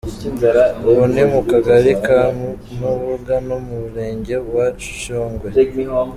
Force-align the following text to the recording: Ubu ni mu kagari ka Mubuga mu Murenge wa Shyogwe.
Ubu 0.89 1.03
ni 1.13 1.23
mu 1.31 1.41
kagari 1.51 1.91
ka 2.05 2.21
Mubuga 2.79 3.35
mu 3.47 3.57
Murenge 3.67 4.35
wa 4.53 4.65
Shyogwe. 4.99 5.47